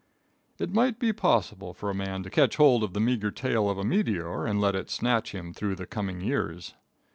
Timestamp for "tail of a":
3.29-3.83